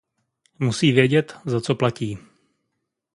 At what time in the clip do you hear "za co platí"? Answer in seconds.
1.45-2.17